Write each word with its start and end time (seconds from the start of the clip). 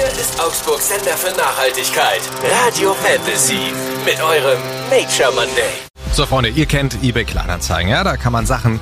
Hier 0.00 0.08
ist 0.18 0.40
Augsburg 0.40 0.80
Sender 0.80 1.14
für 1.14 1.36
Nachhaltigkeit. 1.36 2.22
Radio 2.64 2.94
Fantasy. 2.94 3.70
Mit 4.06 4.18
eurem 4.22 4.58
Nature 4.88 5.30
Monday. 5.34 5.72
So, 6.14 6.24
Freunde, 6.24 6.48
ihr 6.48 6.64
kennt 6.64 6.96
eBay 7.02 7.26
Kleinanzeigen, 7.26 7.90
ja? 7.90 8.02
Da 8.02 8.16
kann 8.16 8.32
man 8.32 8.46
Sachen 8.46 8.80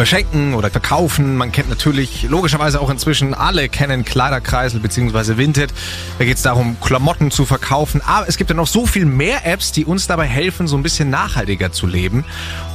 verschenken 0.00 0.54
oder 0.54 0.70
verkaufen. 0.70 1.36
Man 1.36 1.52
kennt 1.52 1.68
natürlich 1.68 2.22
logischerweise 2.22 2.80
auch 2.80 2.88
inzwischen 2.88 3.34
alle 3.34 3.68
kennen 3.68 4.02
Kleiderkreisel 4.02 4.80
bzw. 4.80 5.36
Vinted. 5.36 5.74
Da 6.18 6.24
geht 6.24 6.38
es 6.38 6.42
darum, 6.42 6.78
Klamotten 6.80 7.30
zu 7.30 7.44
verkaufen. 7.44 8.00
Aber 8.06 8.26
es 8.26 8.38
gibt 8.38 8.48
ja 8.48 8.56
noch 8.56 8.66
so 8.66 8.86
viel 8.86 9.04
mehr 9.04 9.44
Apps, 9.44 9.72
die 9.72 9.84
uns 9.84 10.06
dabei 10.06 10.26
helfen, 10.26 10.68
so 10.68 10.76
ein 10.78 10.82
bisschen 10.82 11.10
nachhaltiger 11.10 11.70
zu 11.70 11.86
leben. 11.86 12.24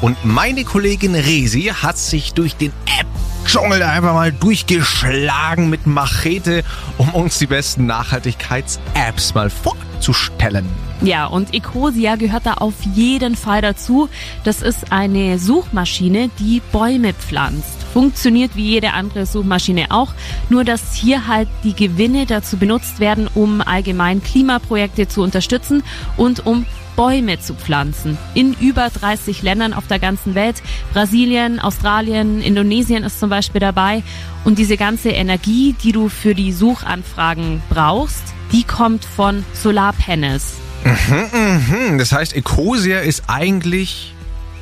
Und 0.01 0.23
meine 0.23 0.65
Kollegin 0.65 1.15
Resi 1.15 1.73
hat 1.73 1.97
sich 1.97 2.33
durch 2.33 2.57
den 2.57 2.71
App 2.99 3.07
Dschungel 3.47 3.81
einfach 3.81 4.13
mal 4.13 4.31
durchgeschlagen 4.31 5.69
mit 5.69 5.87
Machete, 5.87 6.63
um 6.99 7.09
uns 7.15 7.39
die 7.39 7.47
besten 7.47 7.87
Nachhaltigkeits-Apps 7.87 9.33
mal 9.33 9.49
vorzustellen. 9.49 10.67
Ja, 11.01 11.25
und 11.25 11.53
Ecosia 11.53 12.15
gehört 12.15 12.45
da 12.45 12.53
auf 12.55 12.73
jeden 12.93 13.35
Fall 13.35 13.61
dazu. 13.61 14.09
Das 14.43 14.61
ist 14.61 14.91
eine 14.91 15.37
Suchmaschine, 15.37 16.29
die 16.39 16.61
Bäume 16.71 17.14
pflanzt. 17.15 17.83
Funktioniert 17.93 18.55
wie 18.55 18.69
jede 18.69 18.93
andere 18.93 19.25
Suchmaschine 19.25 19.87
auch, 19.89 20.13
nur 20.49 20.63
dass 20.63 20.93
hier 20.93 21.27
halt 21.27 21.47
die 21.63 21.75
Gewinne 21.75 22.25
dazu 22.25 22.57
benutzt 22.57 22.99
werden, 22.99 23.29
um 23.33 23.61
allgemein 23.61 24.21
Klimaprojekte 24.21 25.07
zu 25.07 25.21
unterstützen 25.21 25.83
und 26.17 26.45
um 26.45 26.65
Bäume 26.95 27.39
zu 27.39 27.53
pflanzen. 27.53 28.17
In 28.33 28.53
über 28.53 28.89
30 28.89 29.41
Ländern 29.41 29.73
auf 29.73 29.87
der 29.87 29.99
ganzen 29.99 30.35
Welt. 30.35 30.61
Brasilien, 30.93 31.59
Australien, 31.59 32.41
Indonesien 32.41 33.03
ist 33.03 33.19
zum 33.19 33.29
Beispiel 33.29 33.59
dabei. 33.59 34.03
Und 34.43 34.59
diese 34.59 34.77
ganze 34.77 35.09
Energie, 35.09 35.75
die 35.83 35.91
du 35.91 36.09
für 36.09 36.35
die 36.35 36.51
Suchanfragen 36.51 37.61
brauchst, 37.69 38.23
die 38.51 38.63
kommt 38.63 39.05
von 39.05 39.43
Solarpanels. 39.53 40.55
Mhm, 40.83 41.91
mhm. 41.91 41.97
Das 41.97 42.11
heißt, 42.11 42.35
Ecosia 42.35 42.99
ist 42.99 43.23
eigentlich 43.27 44.13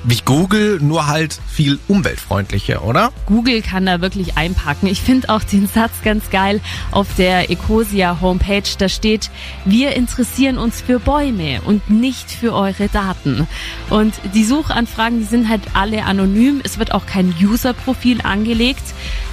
wie 0.04 0.20
Google, 0.26 0.80
nur 0.82 1.08
halt 1.08 1.40
viel 1.48 1.80
umweltfreundlicher, 1.88 2.84
oder? 2.84 3.12
Google 3.26 3.62
kann 3.62 3.86
da 3.86 4.02
wirklich 4.02 4.38
einpacken. 4.38 4.88
Ich 4.88 5.02
finde 5.02 5.30
auch 5.30 5.44
den 5.44 5.68
Satz 5.68 5.92
ganz 6.04 6.30
geil 6.30 6.62
auf 6.92 7.08
der 7.18 7.50
Ecosia 7.50 8.20
Homepage. 8.22 8.64
Da 8.78 8.90
steht, 8.90 9.30
wir 9.66 9.96
interessieren 9.96 10.58
uns 10.58 10.82
für 10.82 11.00
Bäume 11.00 11.62
und 11.62 11.90
nicht 11.90 12.32
für 12.32 12.54
eure 12.54 12.90
Daten. 12.90 13.48
Und 13.90 14.14
die 14.34 14.44
Suchanfragen, 14.44 15.20
die 15.20 15.26
sind 15.26 15.50
halt 15.50 15.62
alle 15.74 16.04
anonym. 16.06 16.62
Es 16.64 16.80
wird 16.80 16.94
auch 16.94 17.06
kein 17.06 17.34
User-Profil 17.42 18.22
angelegt. 18.22 18.84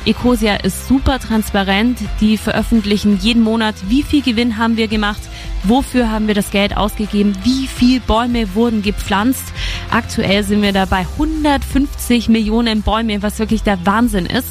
Ecosia 0.07 0.57
ist 0.57 0.89
super 0.89 1.19
transparent. 1.19 1.99
Die 2.21 2.39
veröffentlichen 2.39 3.19
jeden 3.21 3.43
Monat, 3.43 3.75
wie 3.89 4.03
viel 4.03 4.23
Gewinn 4.23 4.57
haben 4.57 4.77
wir 4.77 4.89
gemacht, 4.89 5.21
wofür 5.65 6.11
haben 6.11 6.27
wir 6.27 6.35
das 6.35 6.51
Geld 6.51 6.77
ausgegeben, 6.77 7.37
wie 7.45 7.67
viel 7.67 8.01
Bäume 8.01 8.55
wurden 8.55 8.83
gepflanzt. 8.83 9.53
Aktuell 9.91 10.45
sind 10.45 10.63
wir 10.63 10.73
da 10.73 10.85
bei 10.85 11.07
150 11.19 12.29
Millionen 12.29 12.83
Bäume, 12.83 13.23
was 13.23 13.39
wirklich 13.39 13.63
der 13.63 13.85
Wahnsinn 13.85 14.27
ist. 14.27 14.49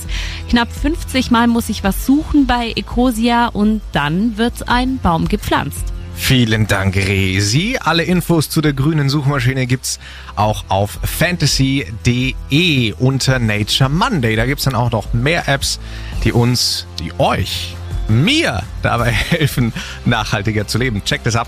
Knapp 0.50 0.70
50 0.72 1.32
Mal 1.32 1.48
muss 1.48 1.70
ich 1.70 1.84
was 1.84 2.06
suchen 2.06 2.46
bei 2.46 2.74
Ecosia 2.76 3.48
und 3.48 3.82
dann 3.94 4.38
wird 4.38 4.68
ein 4.68 5.00
Baum 5.00 5.28
gepflanzt. 5.28 5.94
Vielen 6.16 6.68
Dank, 6.68 6.98
Resi. 6.98 7.78
Alle 7.80 8.04
Infos 8.04 8.50
zu 8.50 8.60
der 8.60 8.74
grünen 8.74 9.10
Suchmaschine 9.10 9.66
gibt's 9.66 10.00
auch 10.36 10.66
auf 10.68 11.00
fantasy.de 11.02 12.94
unter 13.00 13.40
Nature 13.40 13.90
Monday. 13.90 14.36
Da 14.36 14.46
gibt's 14.46 14.66
dann 14.66 14.76
auch 14.76 14.92
noch 14.92 15.14
mehr 15.14 15.48
Apps, 15.48 15.80
die 16.26 16.34
uns, 16.34 16.86
die 17.00 17.18
euch, 17.18 17.74
mir 18.10 18.64
dabei 18.84 19.12
helfen, 19.12 19.72
nachhaltiger 20.06 20.68
zu 20.68 20.78
leben. 20.78 21.04
Checkt 21.06 21.26
es 21.26 21.38
ab. 21.38 21.48